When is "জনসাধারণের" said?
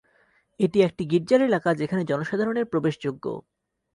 2.03-2.65